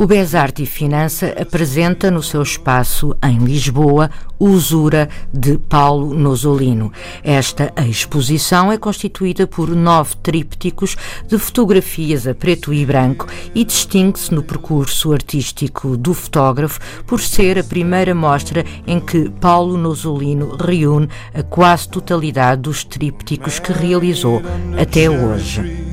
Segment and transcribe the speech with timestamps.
[0.00, 6.90] O Besarte e Finança apresenta no seu espaço em Lisboa Usura de Paulo Nosolino.
[7.22, 10.96] Esta exposição é constituída por nove trípticos
[11.28, 17.58] de fotografias a preto e branco e distingue-se no percurso artístico do fotógrafo por ser
[17.58, 24.40] a primeira mostra em que Paulo Nosolino reúne a quase totalidade dos trípticos que realizou
[24.78, 25.89] até hoje.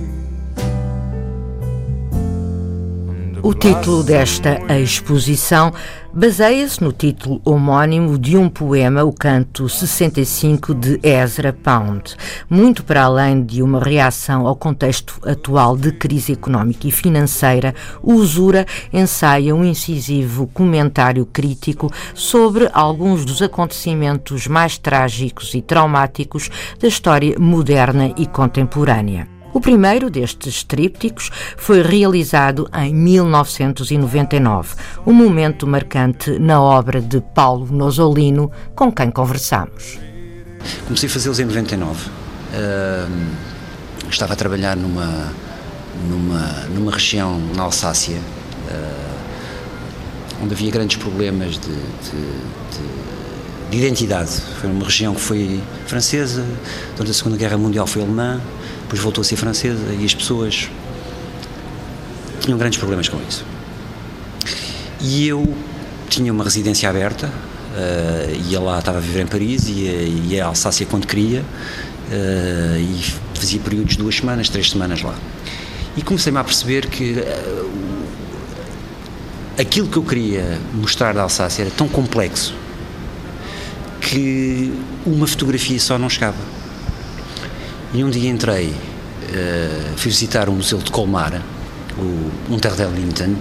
[3.44, 5.72] O título desta exposição
[6.14, 12.16] baseia-se no título homónimo de um poema, o canto 65 de Ezra Pound.
[12.50, 18.16] Muito para além de uma reação ao contexto atual de crise económica e financeira, o
[18.16, 26.88] Usura ensaia um incisivo comentário crítico sobre alguns dos acontecimentos mais trágicos e traumáticos da
[26.88, 29.37] história moderna e contemporânea.
[29.54, 37.66] O primeiro destes trípticos foi realizado em 1999, um momento marcante na obra de Paulo
[37.72, 39.98] Nosolino, com quem conversamos.
[40.86, 42.08] Comecei a fazê-los em 99.
[42.08, 42.10] Uh,
[44.10, 45.32] estava a trabalhar numa,
[46.10, 49.18] numa, numa região na Alsácia, uh,
[50.44, 54.42] onde havia grandes problemas de, de, de, de identidade.
[54.60, 56.46] Foi uma região que foi francesa,
[56.96, 58.42] durante a Segunda Guerra Mundial foi alemã,
[58.88, 60.70] depois voltou a ser francesa e as pessoas
[62.40, 63.44] tinham grandes problemas com isso.
[65.02, 65.54] E eu
[66.10, 70.48] tinha uma residência aberta, uh, ia lá, estava a viver em Paris, ia, ia a
[70.48, 73.04] Alsácia quando queria, uh, e
[73.34, 75.16] fazia períodos de duas semanas, três semanas lá.
[75.98, 77.70] E comecei-me a perceber que uh,
[79.60, 82.56] aquilo que eu queria mostrar da Alsácia era tão complexo
[84.00, 84.72] que
[85.06, 86.57] uma fotografia só não chegava.
[87.94, 91.42] E um dia entrei, uh, fui visitar o Museu de Colmar,
[91.98, 93.38] o Unterdel Linden,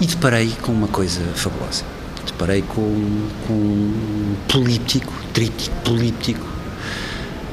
[0.00, 1.84] e deparei com uma coisa fabulosa.
[2.26, 6.44] Deparei com, com um políptico, tríptico políptico,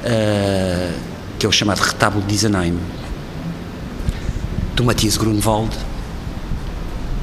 [0.01, 1.00] uh,
[1.38, 2.79] que é o chamado retábulo de Isenheim,
[4.75, 5.78] do Matthias Grunwald,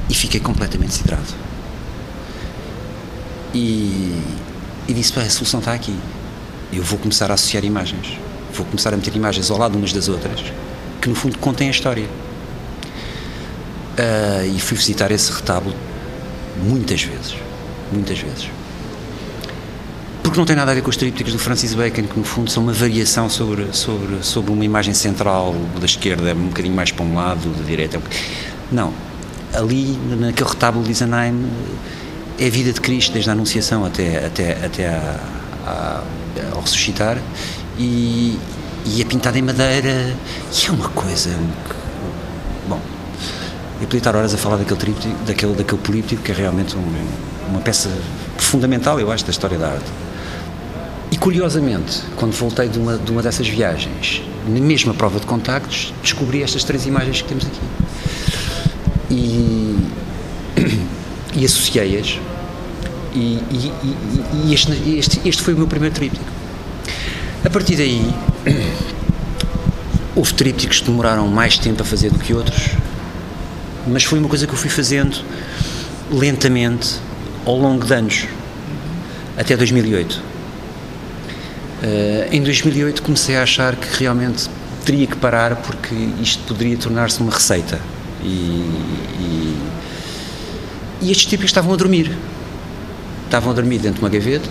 [0.09, 1.33] e fiquei completamente sidrado.
[3.53, 4.17] E,
[4.87, 5.95] e disse: a solução está aqui.
[6.71, 8.22] Eu vou começar a associar imagens
[8.53, 10.43] vou começar a meter imagens ao lado umas das outras,
[11.01, 12.07] que no fundo contem a história.
[13.93, 15.75] Uh, e fui visitar esse retábulo
[16.63, 17.35] muitas vezes,
[17.91, 18.49] muitas vezes.
[20.23, 22.49] Porque não tem nada a ver com os trípticos do Francis Bacon, que no fundo
[22.49, 27.05] são uma variação sobre, sobre, sobre uma imagem central da esquerda, um bocadinho mais para
[27.05, 28.01] um lado, da direita.
[28.71, 28.93] Não.
[29.53, 31.45] Ali, naquele retábulo de Isenheim,
[32.39, 35.19] é a vida de Cristo, desde a Anunciação até, até, até a,
[35.67, 36.03] a,
[36.55, 37.19] ao ressuscitar,
[37.77, 38.39] e,
[38.85, 40.15] e é pintado em madeira.
[40.51, 41.29] E é uma coisa
[42.67, 42.79] bom
[43.81, 47.07] eu podia estar horas a falar daquele tríptico, daquele, daquele políptico que é realmente um,
[47.49, 47.89] uma peça
[48.37, 49.91] fundamental eu acho da história da arte.
[51.11, 55.93] E curiosamente quando voltei de uma, de uma dessas viagens na mesma prova de contactos
[56.01, 57.59] descobri estas três imagens que temos aqui.
[59.11, 59.77] E,
[61.35, 62.19] e associei-as.
[63.13, 63.19] E,
[63.51, 63.71] e,
[64.45, 66.32] e este, este, este foi o meu primeiro tríptico
[67.43, 68.13] a partir daí,
[70.15, 72.69] houve trípticos que demoraram mais tempo a fazer do que outros,
[73.87, 75.17] mas foi uma coisa que eu fui fazendo
[76.09, 76.95] lentamente
[77.45, 78.27] ao longo de anos,
[79.37, 80.13] até 2008.
[80.13, 80.21] Uh,
[81.83, 84.49] eh, em 2008 comecei a achar que realmente
[84.85, 87.79] teria que parar porque isto poderia tornar-se uma receita.
[88.23, 88.27] E,
[89.19, 89.57] e,
[91.01, 92.17] e estes tipos estavam a dormir.
[93.25, 94.49] Estavam a dormir dentro de uma gaveta.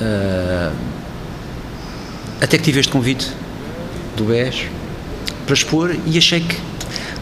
[0.00, 0.97] Uh,
[2.40, 3.30] até que tive este convite
[4.16, 4.66] do BES
[5.44, 6.56] para expor e achei que,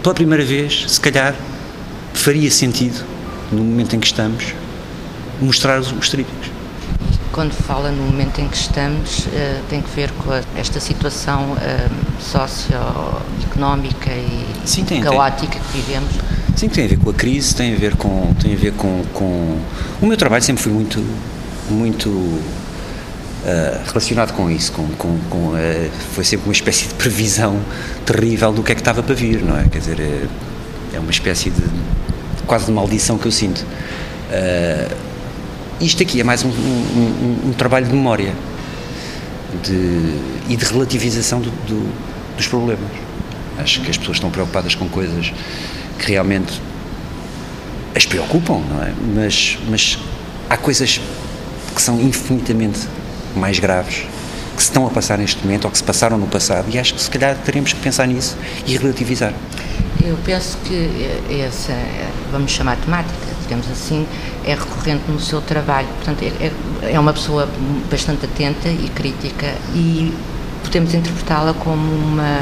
[0.02, 1.34] pela primeira vez, se calhar
[2.12, 3.04] faria sentido,
[3.52, 4.54] no momento em que estamos,
[5.40, 6.50] mostrar os, os trípticos.
[7.32, 11.52] Quando fala no momento em que estamos, uh, tem que ver com a, esta situação
[11.52, 15.60] uh, socioeconómica e Sim, tem, caótica tem.
[15.60, 16.10] que vivemos?
[16.56, 19.04] Sim, tem a ver com a crise, tem a ver com, tem a ver com,
[19.12, 19.58] com...
[20.00, 21.04] O meu trabalho sempre foi muito
[21.68, 22.40] muito
[23.46, 27.60] uh, relacionado com isso, com, com, com uh, foi sempre uma espécie de previsão
[28.04, 29.64] terrível do que é que estava para vir, não é?
[29.68, 30.26] Quer dizer, é,
[30.96, 31.62] é uma espécie de
[32.46, 33.64] quase de maldição que eu sinto.
[35.80, 38.32] Isto aqui é mais um, um, um, um trabalho de memória
[39.62, 41.92] de, e de relativização do, do,
[42.36, 42.90] dos problemas.
[43.58, 45.32] Acho que as pessoas estão preocupadas com coisas
[45.98, 46.60] que realmente
[47.94, 48.92] as preocupam, não é?
[49.14, 49.98] Mas, mas
[50.48, 51.00] há coisas
[51.74, 52.80] que são infinitamente
[53.38, 54.06] mais graves
[54.56, 56.94] que se estão a passar neste momento ou que se passaram no passado e acho
[56.94, 58.36] que se calhar teremos que pensar nisso
[58.66, 59.34] e relativizar.
[60.02, 60.90] Eu penso que
[61.44, 61.74] essa,
[62.32, 64.06] vamos chamar temática, digamos assim,
[64.44, 65.88] é recorrente no seu trabalho.
[65.96, 67.48] Portanto, é, é, é uma pessoa
[67.90, 70.14] bastante atenta e crítica e
[70.62, 72.38] podemos interpretá-la como uma,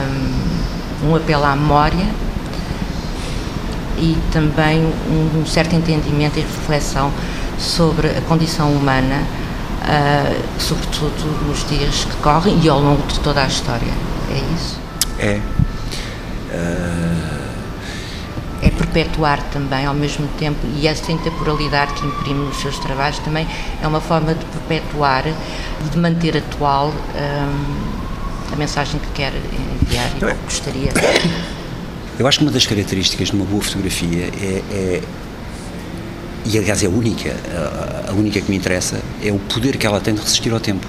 [1.05, 2.07] um apelo à memória
[3.99, 7.11] e também um certo entendimento e reflexão
[7.59, 9.23] sobre a condição humana,
[9.85, 13.93] uh, sobretudo nos dias que correm e ao longo de toda a história.
[14.31, 14.79] É isso?
[15.19, 15.41] É.
[16.53, 17.45] Uh...
[18.63, 23.47] É perpetuar também ao mesmo tempo, e essa intemporalidade que imprime nos seus trabalhos também
[23.83, 29.35] é uma forma de perpetuar e de manter atual um, a mensagem que quer
[29.83, 30.93] enviar e que gostaria.
[32.19, 35.03] Eu acho que uma das características de uma boa fotografia é, é
[36.45, 37.35] e aliás é a única,
[38.09, 40.87] a única que me interessa, é o poder que ela tem de resistir ao tempo.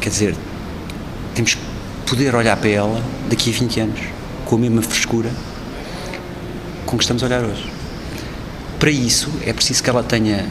[0.00, 0.34] Quer dizer,
[1.34, 1.60] temos que
[2.06, 4.00] poder olhar para ela daqui a 20 anos,
[4.44, 5.30] com a mesma frescura
[6.86, 7.68] com que estamos a olhar hoje.
[8.78, 10.46] Para isso é preciso que ela tenha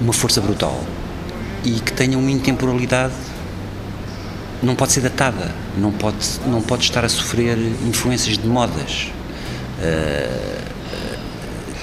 [0.00, 0.84] uma força brutal
[1.64, 3.14] e que tenha uma intemporalidade
[4.62, 6.16] não pode ser datada, não pode,
[6.46, 9.12] não pode estar a sofrer influências de modas.
[9.78, 10.63] Uh,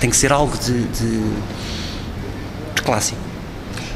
[0.02, 1.22] tem que ser algo de, de,
[2.76, 3.22] de clássico.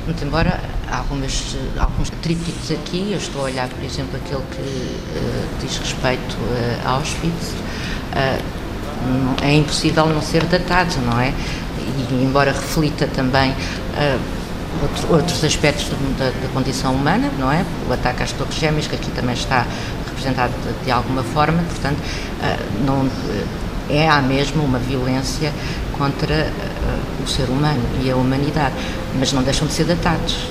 [0.05, 5.47] Muito embora algumas, alguns trípticos aqui, eu estou a olhar, por exemplo, aquele que uh,
[5.59, 11.33] diz respeito uh, a Auschwitz, uh, é impossível não ser datado, não é?
[12.11, 13.53] E, embora reflita também
[14.81, 17.65] outro, outros aspectos da, da, condição humana, não é?
[17.89, 19.65] O ataque às torres gêmeas, que aqui também está
[20.07, 21.99] representado de, de alguma forma, portanto,
[22.85, 23.07] não
[23.89, 25.51] é há mesmo uma violência
[25.97, 28.75] contra uh, o ser humano e a humanidade,
[29.17, 30.49] mas não deixam de ser datados.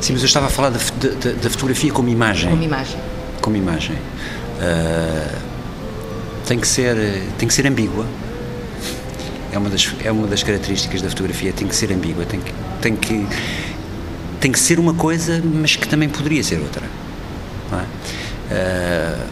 [0.00, 2.50] Sim, mas eu estava a falar da fotografia como imagem.
[2.50, 2.98] Como imagem.
[3.40, 3.96] Como imagem.
[3.96, 5.38] Uh,
[6.46, 6.94] tem que ser
[7.38, 8.06] tem que ser ambígua.
[9.50, 11.52] É uma das é uma das características da fotografia.
[11.52, 12.26] Tem que ser ambígua.
[12.26, 13.26] Tem que tem que
[14.40, 16.84] tem que ser uma coisa, mas que também poderia ser outra.
[17.72, 17.76] É?
[18.54, 19.26] Uh,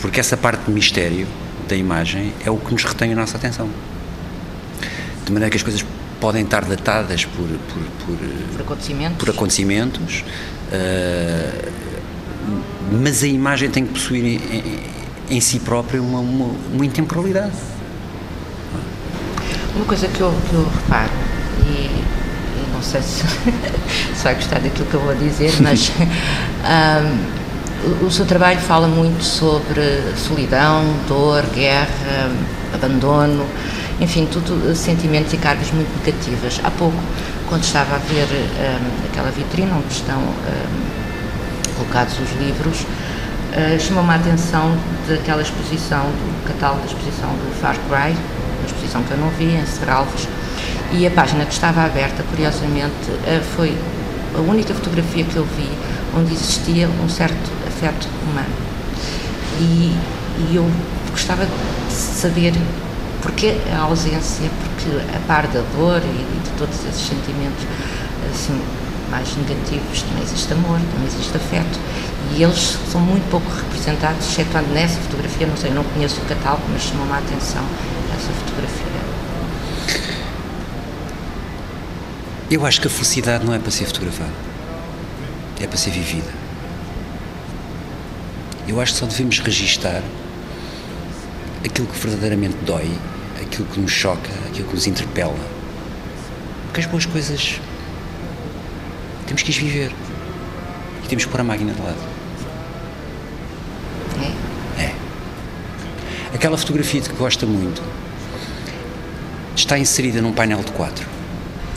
[0.00, 1.26] porque essa parte de mistério
[1.68, 3.68] da imagem é o que nos retém a nossa atenção
[5.24, 5.84] de maneira que as coisas
[6.20, 8.16] podem estar datadas por, por, por,
[8.52, 10.24] por acontecimentos, por acontecimentos
[10.72, 11.86] uh,
[12.90, 14.80] mas a imagem tem que possuir em,
[15.28, 17.52] em si própria uma, uma, uma, intemporalidade.
[19.74, 21.10] Uma coisa que eu, que eu reparo,
[21.66, 23.24] e, e não sei se,
[24.14, 27.45] se vai gostar daquilo que eu vou dizer, mas um,
[28.02, 32.30] o, seu trabalho fala muito sobre solidão, dor, guerra,
[32.74, 33.46] abandono
[34.00, 36.60] enfim, tudo sentimentos e cargas muito negativas.
[36.62, 36.96] Há pouco,
[37.48, 44.10] quando estava a ver um, aquela vitrine onde estão um, colocados os livros, uh, chamou-me
[44.10, 44.76] a atenção
[45.08, 49.54] daquela exposição, do catálogo da exposição do Far Cry, uma exposição que eu não vi,
[49.54, 50.28] em Serralves,
[50.92, 52.94] e a página que estava aberta, curiosamente,
[53.56, 53.76] foi
[54.36, 55.68] a única fotografia que eu vi
[56.16, 58.54] onde existia um certo afeto humano.
[59.60, 59.96] E,
[60.50, 60.70] e eu
[61.10, 62.52] gostava de saber
[63.22, 67.64] porque a ausência, porque a par da dor e de todos esses sentimentos
[68.32, 68.60] assim,
[69.10, 71.78] mais negativos, também existe amor, também existe afeto.
[72.34, 76.24] E eles são muito pouco representados, excetuando nessa fotografia, não sei, eu não conheço o
[76.24, 77.64] catálogo, mas chamou-me a atenção
[78.14, 78.86] essa fotografia.
[82.50, 84.30] Eu acho que a felicidade não é para ser fotografada,
[85.60, 86.45] é para ser vivida.
[88.68, 90.02] Eu acho que só devemos registar
[91.64, 92.90] aquilo que verdadeiramente dói,
[93.40, 95.36] aquilo que nos choca, aquilo que nos interpela.
[96.66, 97.60] Porque as boas coisas
[99.26, 99.92] temos que as viver
[101.04, 101.98] e temos que pôr a máquina de lado.
[104.78, 104.82] É?
[104.82, 104.94] É.
[106.34, 107.82] Aquela fotografia de que gosta muito
[109.54, 111.06] está inserida num painel de quatro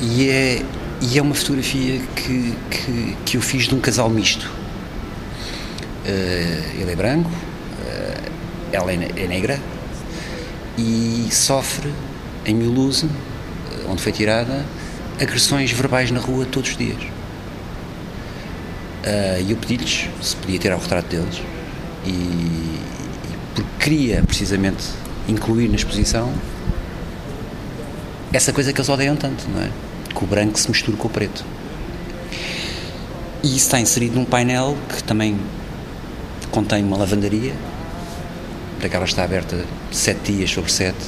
[0.01, 0.63] e é,
[1.01, 4.58] e é uma fotografia que, que, que eu fiz de um casal misto.
[6.09, 8.31] Uh, ele é branco, uh,
[8.71, 9.59] ela é, é negra,
[10.77, 11.93] e sofre
[12.45, 13.07] em Mulhouse,
[13.87, 14.65] onde foi tirada,
[15.21, 17.01] agressões verbais na rua todos os dias.
[19.45, 21.41] E eu pedi-lhes se podia tirar o retrato deles
[22.05, 22.79] e, e
[23.55, 24.85] porque queria precisamente
[25.27, 26.31] incluir na exposição
[28.31, 29.69] essa coisa que eles odeiam tanto, não é?
[30.13, 31.43] Que o branco se mistura com o preto.
[33.41, 35.39] E isso está inserido num painel que também
[36.51, 37.53] contém uma lavandaria,
[38.81, 41.05] daquela está aberta sete dias sobre sete,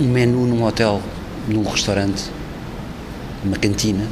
[0.00, 1.02] um menu num hotel,
[1.48, 2.24] num restaurante,
[3.44, 4.06] uma cantina,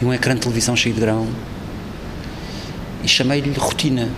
[0.00, 1.28] e um ecrã de televisão cheio de grão,
[3.02, 4.08] e chamei-lhe rotina.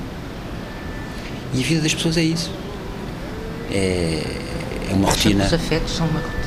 [1.54, 2.50] E a vida das pessoas é isso.
[3.70, 4.22] É,
[4.90, 5.44] é uma rotina.
[5.44, 6.42] Os afetos são uma rotina.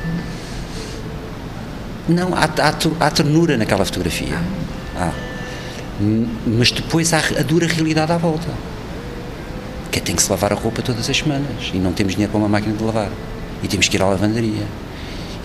[2.08, 4.40] Não, há, há, há ternura naquela fotografia.
[4.96, 5.35] Há.
[6.46, 8.48] Mas depois há a dura realidade à volta.
[9.92, 12.32] Que é tem que se lavar a roupa todas as semanas e não temos dinheiro
[12.32, 13.10] para uma máquina de lavar.
[13.64, 14.66] E temos que ir à lavandaria.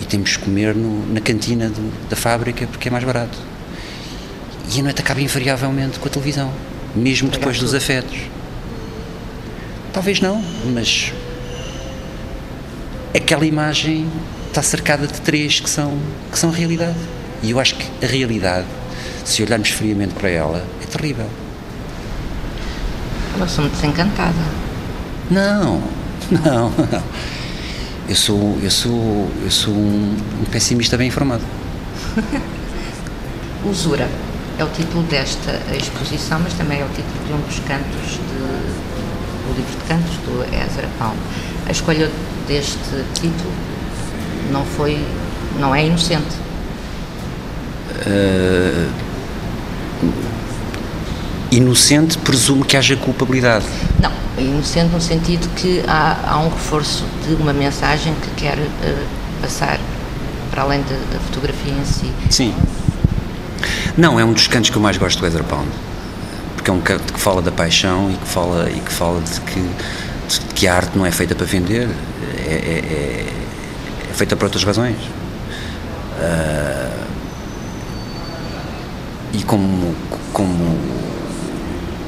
[0.01, 3.39] E temos que comer no, na cantina do, da fábrica porque é mais barato.
[4.73, 6.53] E a noite acaba invariavelmente com a televisão,
[6.95, 8.19] mesmo depois dos afetos.
[9.93, 10.43] Talvez não,
[10.73, 11.13] mas
[13.15, 14.09] aquela imagem
[14.47, 15.99] está cercada de três que são,
[16.31, 16.99] que são realidade.
[17.43, 18.67] E eu acho que a realidade,
[19.25, 21.29] se olharmos friamente para ela, é terrível.
[23.39, 24.35] Eu sou muito desencantada.
[25.31, 25.81] Não,
[26.31, 27.03] não, não.
[28.09, 31.43] Eu sou, eu sou, eu sou um, um pessimista bem informado.
[33.65, 34.09] Usura
[34.59, 38.39] é o título desta exposição, mas também é o título de um dos cantos de,
[39.47, 41.17] do livro de cantos do Ezra Pound.
[41.67, 42.11] A escolha
[42.47, 43.53] deste título
[44.51, 44.99] não foi,
[45.59, 46.35] não é inocente.
[48.07, 49.10] Uh,
[51.51, 53.67] inocente presume que haja culpabilidade.
[54.01, 59.07] Não, inocente no sentido que há, há um reforço de uma mensagem que quer uh,
[59.43, 59.79] passar
[60.51, 62.13] para além de, da fotografia em si.
[62.29, 62.55] Sim.
[63.97, 65.69] Não, é um dos cantos que eu mais gosto do Weather Pound.
[66.57, 69.41] Porque é um canto que fala da paixão e que fala, e que, fala de,
[69.41, 71.89] que, de que a arte não é feita para vender,
[72.47, 73.41] é, é, é
[74.11, 74.97] é feita por outras razões.
[76.19, 77.07] Uh,
[79.33, 79.95] e como,
[80.33, 80.77] como,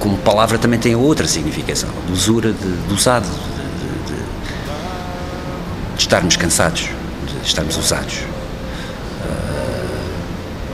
[0.03, 4.17] como palavra também tem outra significação, de usura, de, de usado, de, de,
[5.95, 6.89] de, estarmos cansados,
[7.41, 8.25] de estarmos usados.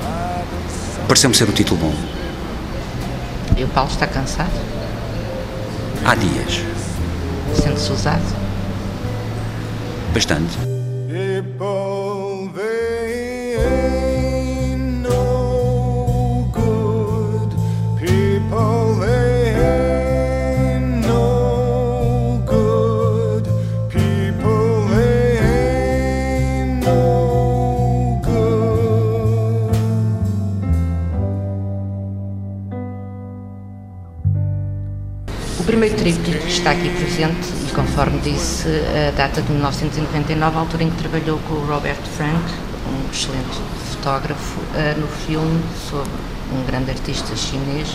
[0.02, 1.94] Uh, Pareceu-me ser um título bom.
[3.54, 4.50] E o Paulo está cansado?
[6.06, 6.62] Há dias.
[7.54, 8.24] Sente-se usado?
[10.14, 10.56] Bastante.
[36.08, 41.38] Que está aqui presente conforme disse, a data de 1999, a altura em que trabalhou
[41.46, 42.50] com o Robert Frank,
[42.86, 43.60] um excelente
[43.90, 46.08] fotógrafo, eh, no filme sobre
[46.50, 47.90] um grande artista chinês,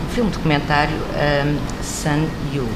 [0.00, 2.68] um filme documentário, um, Sun Yu.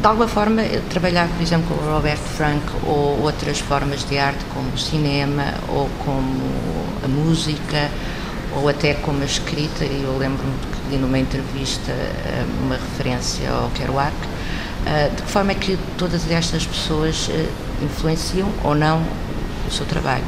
[0.00, 4.44] De alguma forma, trabalhar, por exemplo, com o Robert Frank ou outras formas de arte,
[4.54, 6.40] como o cinema ou como
[7.04, 7.90] a música,
[8.56, 13.50] ou até como a escrita, e eu lembro-me que li numa entrevista eh, uma referência
[13.50, 14.14] ao Kerouac,
[14.86, 19.02] ah, de que forma é que todas estas pessoas ah, influenciam ou não
[19.66, 20.24] o seu trabalho?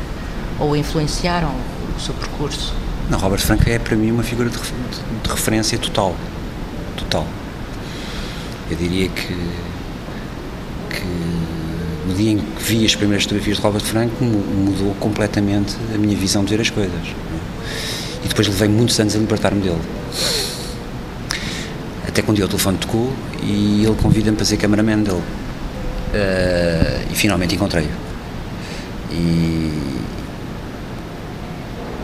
[0.59, 1.55] Ou influenciaram
[1.97, 2.75] o seu percurso?
[3.11, 6.15] Não, Robert Frank é para mim uma figura de, de referência total.
[6.97, 7.27] Total.
[8.71, 9.35] Eu diria que,
[10.91, 11.05] que
[12.07, 16.17] no dia em que vi as primeiras fotografias de Robert Frank mudou completamente a minha
[16.17, 17.15] visão de ver as coisas.
[18.25, 19.81] E depois levei muitos anos a libertar-me dele.
[22.07, 25.17] Até que um dia o telefone tocou e ele convida-me para ser cameraman dele.
[25.19, 27.91] Uh, e finalmente encontrei-o.
[29.11, 29.99] E...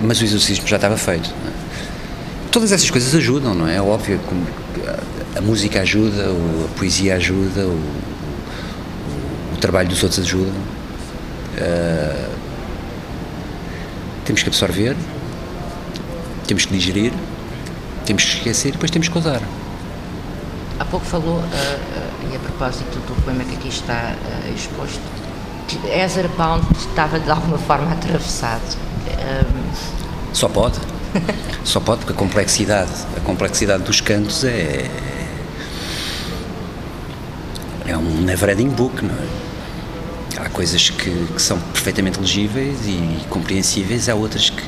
[0.02, 1.30] Mas o exercício já estava feito.
[1.30, 1.52] É?
[2.50, 3.76] Todas essas coisas ajudam, não é?
[3.76, 10.20] É óbvio que a música ajuda, a poesia ajuda, o, o, o trabalho dos outros
[10.20, 10.50] ajuda.
[11.56, 12.32] Uh,
[14.24, 14.96] temos que absorver,
[16.52, 17.12] temos que digerir,
[18.04, 19.40] temos que esquecer e depois temos que usar.
[20.78, 25.00] Há pouco falou, uh, uh, e a propósito do poema que aqui está uh, exposto,
[25.66, 28.76] que Ezra Pound estava de alguma forma atravessado.
[29.08, 30.34] Um...
[30.34, 30.78] Só pode.
[31.64, 34.90] Só pode, porque a complexidade, a complexidade dos cantos é.
[37.86, 39.42] é um never-ending book, não é?
[40.44, 44.62] Há coisas que, que, são perfeitamente legíveis e compreensíveis, há outras que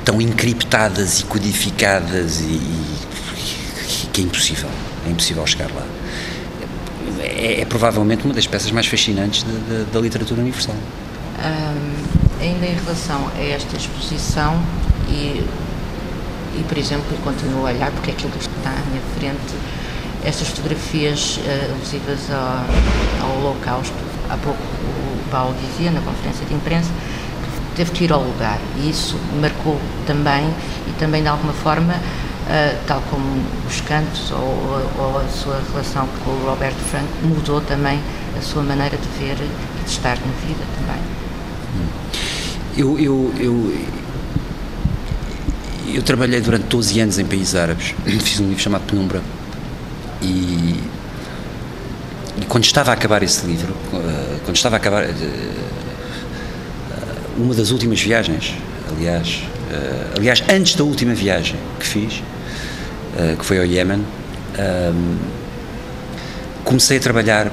[0.00, 4.68] estão encriptadas e codificadas e, e que é impossível,
[5.06, 5.86] é impossível chegar lá.
[7.20, 10.74] É, é provavelmente uma das peças mais fascinantes de, de, da literatura universal.
[10.74, 14.60] Um, ainda em relação a esta exposição
[15.08, 15.44] e,
[16.58, 19.54] e por exemplo, continuo a olhar porque aquilo que está à minha frente
[20.24, 23.94] estas fotografias uh, alusivas ao, ao Holocausto.
[24.28, 26.90] Há pouco o Paulo dizia na conferência de imprensa
[27.80, 28.58] teve que ir ao lugar.
[28.76, 30.52] E isso marcou também
[30.86, 33.24] e também de alguma forma, uh, tal como
[33.66, 34.38] os cantos ou,
[34.98, 37.98] ou, a sua relação com o Roberto Franco, mudou também
[38.38, 41.00] a sua maneira de ver e de estar na vida também.
[42.76, 43.84] Eu, eu, eu,
[45.94, 49.22] eu trabalhei durante 12 anos em países árabes, fiz um livro chamado Penumbra.
[50.20, 50.78] E,
[52.36, 55.69] e, quando estava a acabar esse livro, uh, quando estava a acabar uh,
[57.40, 58.54] uma das últimas viagens,
[58.94, 62.22] aliás, uh, aliás antes da última viagem que fiz,
[63.38, 64.04] que foi ao Iémen,
[66.64, 67.50] comecei a trabalhar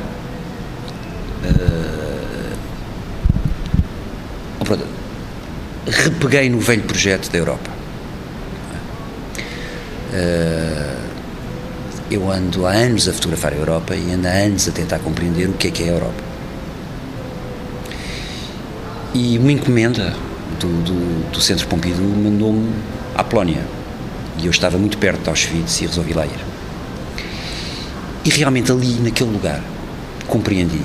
[5.90, 7.70] repeguei no velho projeto da Europa.
[10.14, 10.98] Uh,
[12.10, 15.50] eu ando há anos a fotografar a Europa e ando há anos a tentar compreender
[15.50, 16.24] o que é que é a Europa.
[19.14, 20.14] E uma encomenda
[20.60, 22.72] do, do, do Centro Pompidou mandou-me
[23.16, 23.66] à Polónia.
[24.38, 26.46] E eu estava muito perto de Auschwitz e resolvi lá ir.
[28.24, 29.62] E realmente ali, naquele lugar,
[30.28, 30.82] compreendi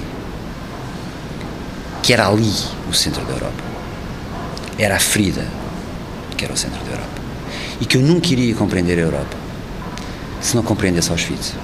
[2.03, 2.53] que era ali
[2.89, 3.63] o centro da Europa.
[4.79, 5.47] Era a ferida
[6.37, 7.23] que era o centro da Europa.
[7.81, 9.37] E que eu nunca iria compreender a Europa
[10.41, 11.55] se não compreendesse Auschwitz.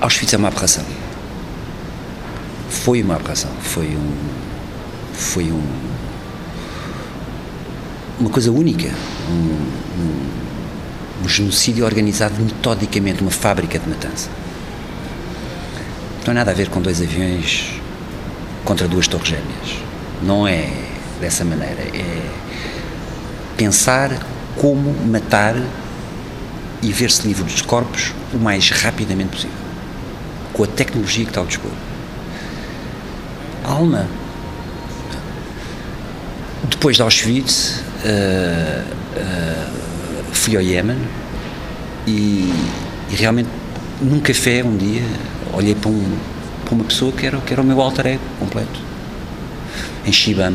[0.00, 0.84] Auschwitz é uma aberração.
[2.82, 3.50] Foi uma aberração.
[3.62, 4.12] Foi um.
[5.14, 5.62] Foi um.
[8.20, 8.90] Uma coisa única.
[9.28, 14.28] Um, um, um genocídio organizado metodicamente, uma fábrica de matança.
[16.18, 17.80] Não tem nada a ver com dois aviões
[18.64, 19.78] contra duas torres gêmeas.
[20.22, 20.68] Não é
[21.20, 21.80] dessa maneira.
[21.94, 22.30] É
[23.56, 24.10] pensar
[24.56, 25.54] como matar
[26.82, 29.56] e ver-se livre dos corpos o mais rapidamente possível,
[30.52, 31.70] com a tecnologia que está ao dispor.
[33.64, 34.06] Alma.
[36.68, 40.98] Depois de Auschwitz, uh, uh, fui ao Iémen
[42.06, 42.52] e,
[43.10, 43.48] e, realmente
[44.02, 45.02] num café um dia
[45.54, 46.18] olhei para, um,
[46.64, 48.80] para uma pessoa que era, que era o meu alter ego completo,
[50.06, 50.54] em Shibam,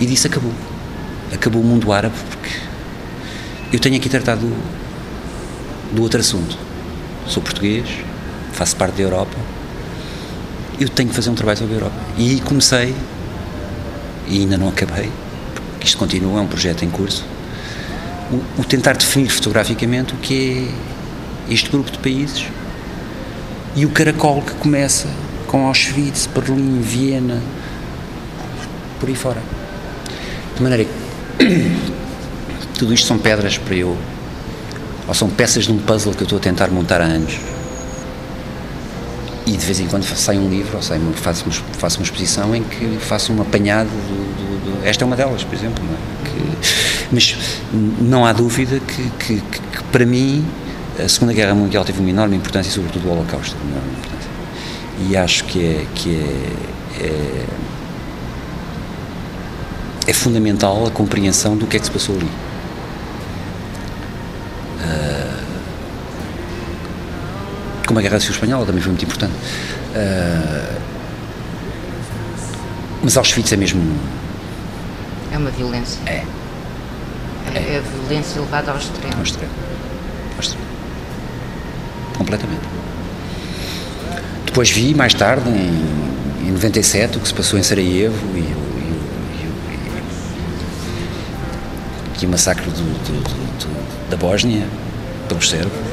[0.00, 0.52] e disse acabou
[1.32, 2.56] acabou o mundo árabe porque
[3.72, 6.58] eu tenho aqui tratado do, do outro assunto.
[7.26, 7.88] Sou português,
[8.52, 9.36] faço parte da Europa,
[10.82, 11.96] eu tenho que fazer um trabalho sobre a Europa.
[12.18, 12.94] E comecei,
[14.28, 15.10] e ainda não acabei,
[15.54, 17.24] porque isto continua, é um projeto em curso,
[18.30, 20.68] o, o tentar definir fotograficamente o que
[21.48, 22.46] é este grupo de países
[23.76, 25.08] e o caracol que começa
[25.46, 27.40] com Auschwitz, Berlim, Viena,
[28.98, 29.42] por aí fora.
[30.56, 31.78] De maneira que
[32.78, 33.96] tudo isto são pedras para eu,
[35.06, 37.51] ou são peças de um puzzle que eu estou a tentar montar há anos.
[39.46, 41.44] E de vez em quando sai um livro, ou sai, faço,
[41.78, 45.42] faço uma exposição em que faço um apanhado do, do, do esta é uma delas,
[45.42, 45.82] por exemplo.
[45.84, 46.28] É?
[46.28, 47.36] que, mas
[48.00, 50.44] não há dúvida que, que, que, que, para mim
[51.02, 54.30] a Segunda Guerra Mundial teve uma enorme importância, e sobretudo o Holocausto uma enorme importância.
[55.08, 57.46] E acho que é, que é, é
[60.06, 62.28] é fundamental a compreensão do que é que se passou ali.
[67.92, 69.34] Como a Guerra Civil Espanhola também foi muito importante.
[69.34, 70.80] Uh,
[73.02, 73.82] mas Auschwitz é mesmo.
[75.30, 76.00] É uma violência.
[76.06, 76.24] É.
[77.54, 79.14] É, é a violência levada ao extremo.
[79.14, 79.52] Ao extremo.
[80.34, 80.64] Ao extremo.
[82.16, 82.62] Completamente.
[84.46, 88.62] Depois vi, mais tarde, em, em 97, o que se passou em Sarajevo e
[92.14, 94.66] aqui o massacre do, do, do, da Bósnia
[95.28, 95.91] pelo sérvos.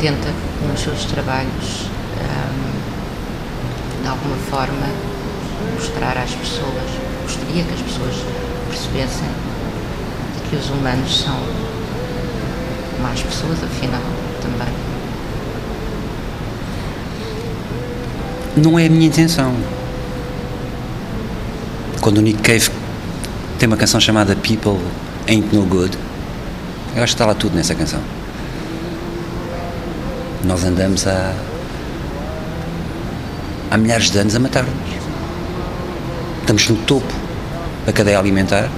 [0.00, 0.28] Tenta,
[0.66, 1.90] nos seus trabalhos,
[2.22, 4.86] um, de alguma forma,
[5.74, 6.90] mostrar às pessoas,
[7.22, 8.14] gostaria que as pessoas
[8.70, 9.28] percebessem
[10.48, 11.36] que os humanos são
[13.02, 14.00] mais pessoas, afinal,
[14.40, 14.74] também.
[18.56, 19.54] Não é a minha intenção.
[22.00, 22.70] Quando o Nick Cave
[23.58, 24.80] tem uma canção chamada People
[25.28, 25.98] Ain't No Good.
[26.96, 28.00] Eu acho que está lá tudo nessa canção.
[30.44, 31.34] Nós andamos há,
[33.70, 34.74] há milhares de anos a matar-nos.
[36.40, 37.12] Estamos no topo
[37.84, 38.68] da cadeia alimentar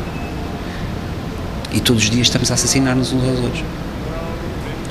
[1.72, 3.64] e todos os dias estamos a assassinar-nos uns aos outros.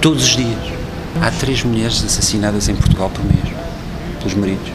[0.02, 0.82] Todos os dias.
[1.22, 3.54] Há três mulheres assassinadas em Portugal por mês,
[4.20, 4.72] pelos maridos,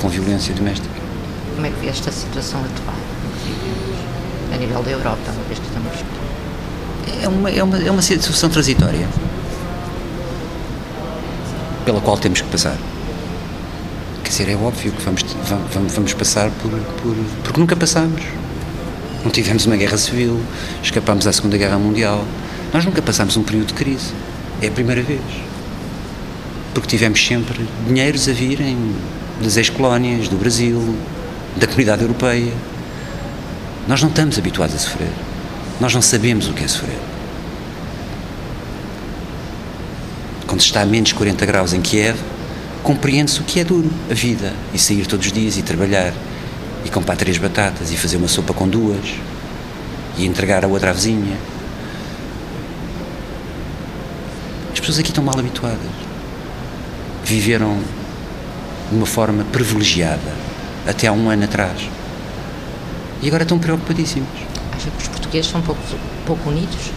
[0.00, 0.94] com violência doméstica.
[1.56, 2.94] Como é que vê esta situação atual
[4.54, 5.92] a nível da Europa, uma vez que estamos
[7.22, 9.08] é uma, é uma, é uma situação transitória
[11.86, 12.76] pela qual temos que passar.
[14.24, 15.24] Quer dizer, é óbvio que vamos,
[15.72, 17.16] vamos, vamos passar por, por.
[17.44, 18.22] porque nunca passamos.
[19.24, 20.38] Não tivemos uma guerra civil,
[20.82, 22.24] escapámos à Segunda Guerra Mundial.
[22.74, 24.12] Nós nunca passámos um período de crise.
[24.60, 25.20] É a primeira vez.
[26.74, 28.76] Porque tivemos sempre dinheiros a virem
[29.40, 30.96] das ex-colónias, do Brasil,
[31.56, 32.52] da comunidade europeia.
[33.86, 35.12] Nós não estamos habituados a sofrer.
[35.80, 36.98] Nós não sabemos o que é sofrer.
[40.56, 42.18] Quando está a menos 40 graus em Kiev,
[42.82, 46.14] compreende-se o que é duro, a vida, e sair todos os dias e trabalhar,
[46.82, 49.04] e comprar três batatas, e fazer uma sopa com duas,
[50.16, 51.36] e entregar a outra à vizinha.
[54.72, 55.78] As pessoas aqui estão mal habituadas.
[57.22, 57.78] Viveram
[58.90, 60.32] de uma forma privilegiada
[60.88, 61.82] até há um ano atrás.
[63.20, 64.30] E agora estão preocupadíssimos.
[64.74, 65.82] Acha que os portugueses são pouco,
[66.24, 66.92] pouco unidos?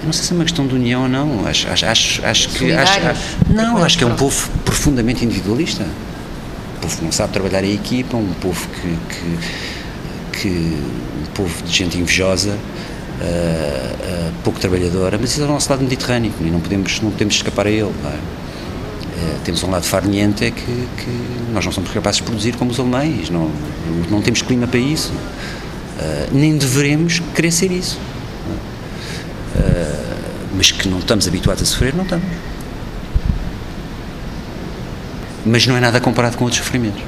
[0.00, 1.46] Eu não sei se é uma questão de união ou não.
[1.46, 2.72] Acho, acho, acho, que.
[2.72, 3.00] Acho,
[3.48, 5.84] não, acho que é um povo profundamente individualista.
[5.84, 8.98] Um povo que não sabe trabalhar em equipa, um povo que.
[9.14, 12.56] que, que um povo de gente invejosa.
[13.20, 17.10] Uh, uh, pouco trabalhadora, mas isso é o nosso lado mediterrâneo e não podemos, não
[17.10, 17.92] podemos escapar a ele.
[18.04, 18.40] É?
[19.20, 22.70] uh, temos um lado farniente é que, que, nós não somos capazes de produzir como
[22.70, 23.50] os alemães, não,
[24.10, 25.12] não temos clima para isso.
[25.12, 27.98] Uh, nem devemos querer ser isso.
[29.54, 30.20] Uh,
[30.56, 32.26] mas que não estamos habituados a sofrer, não estamos.
[35.44, 37.02] Mas não é nada comparado com outros sofrimentos.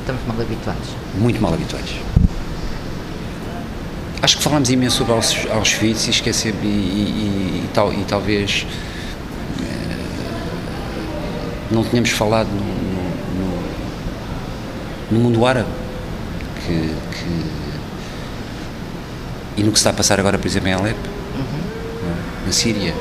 [0.00, 0.88] Estamos mal habituados.
[1.14, 1.94] Muito mal habituados.
[4.20, 5.14] Acho que falámos imenso sobre
[5.52, 8.66] Auschwitz e esquecer e, e, e, tal, e talvez
[9.60, 9.64] uh,
[11.70, 13.62] não tenhamos falado no, no, no,
[15.12, 15.68] no mundo árabe
[16.66, 17.58] que, que
[19.56, 21.17] e no que se está a passar agora, por exemplo, em Alep, uhum.
[22.48, 22.94] Na Síria.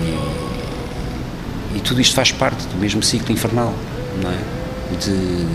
[0.00, 3.72] E, e, tudo isto faz parte do mesmo ciclo infernal,
[4.20, 4.38] não é?
[4.96, 5.46] De,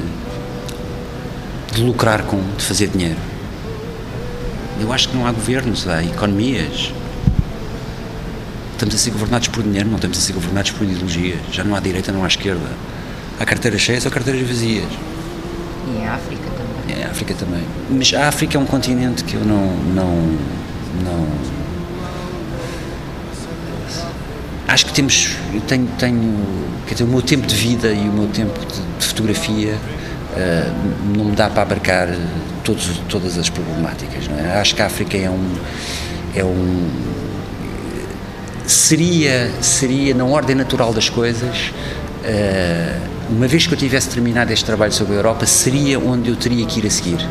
[1.76, 3.19] de lucrar com, de fazer dinheiro.
[4.80, 6.93] Eu acho que não há governos, há economias.
[8.71, 11.39] Estamos a ser governados por dinheiro, não estamos a ser governados por ideologias.
[11.52, 12.69] Já não há direita, não há esquerda.
[13.39, 14.88] Há carteiras cheias ou carteiras vazias.
[15.88, 17.02] E em África também.
[17.02, 17.63] É, a África também.
[17.89, 19.76] Mas a África é um continente que eu não.
[19.93, 20.38] não,
[21.04, 21.57] não
[24.67, 25.36] acho que temos.
[25.53, 26.45] Eu tenho, tenho.
[26.86, 31.17] Quer dizer, o meu tempo de vida e o meu tempo de, de fotografia uh,
[31.17, 32.10] não me dá para abarcar
[32.63, 34.27] todos, todas as problemáticas.
[34.27, 34.60] Não é?
[34.60, 35.56] Acho que a África é um.
[36.36, 36.89] É um
[38.65, 41.71] seria, seria, na ordem natural das coisas,
[42.23, 46.36] uh, uma vez que eu tivesse terminado este trabalho sobre a Europa, seria onde eu
[46.36, 47.25] teria que ir a seguir.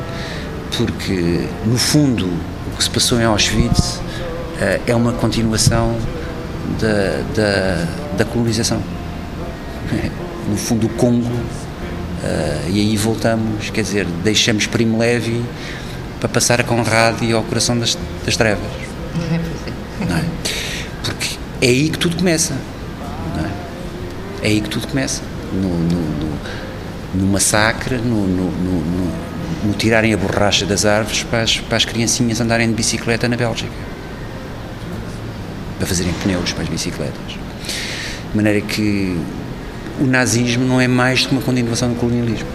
[0.77, 5.97] Porque, no fundo, o que se passou em Auschwitz uh, é uma continuação
[6.81, 8.83] da, da, da colonização.
[10.49, 15.45] no fundo, o Congo, uh, e aí voltamos, quer dizer, deixamos Primo Levi
[16.21, 18.65] para passar a Conrad e ao coração das, das trevas.
[20.09, 20.25] Não é?
[21.03, 22.55] Porque é aí que tudo começa.
[24.43, 24.47] É?
[24.47, 26.39] é aí que tudo começa no, no, no,
[27.15, 28.47] no massacre, no, no,
[29.77, 33.71] tirarem a borracha das árvores para as, para as criancinhas andarem de bicicleta na Bélgica.
[35.79, 37.33] Para fazerem pneus para as bicicletas.
[38.31, 39.19] De maneira que
[40.01, 42.49] o nazismo não é mais do que uma continuação do colonialismo.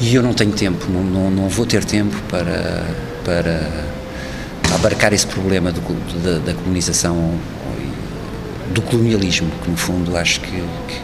[0.00, 2.84] E eu não tenho tempo, não, não, não vou ter tempo para,
[3.24, 3.84] para
[4.74, 5.80] abarcar esse problema do,
[6.22, 7.38] da, da colonização
[8.72, 11.00] do colonialismo, que no fundo acho que, que,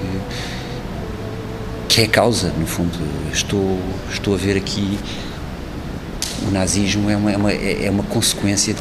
[1.89, 2.99] que é a causa, no fundo.
[3.33, 3.79] Estou,
[4.11, 4.99] estou a ver aqui
[6.47, 8.81] o nazismo é uma, é uma, é uma consequência de,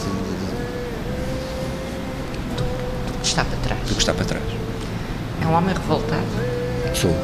[3.30, 3.80] está para trás.
[3.82, 4.44] Do que está para trás.
[5.42, 6.26] É um homem revoltado?
[6.94, 7.16] Sou.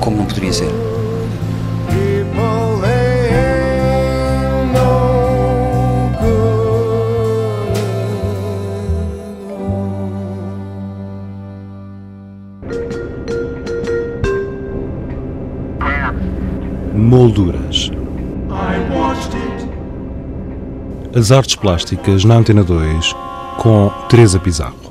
[0.00, 0.70] Como não poderia ser?
[16.94, 17.90] Molduras.
[21.16, 23.23] As artes plásticas na Antena 2
[23.56, 24.83] com Teresa Pizarro.